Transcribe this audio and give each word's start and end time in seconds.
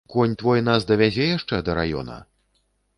Конь 0.13 0.31
твой 0.41 0.59
нас 0.69 0.87
давязе 0.93 1.25
яшчэ 1.37 1.63
да 1.69 1.79
раёна? 1.83 2.21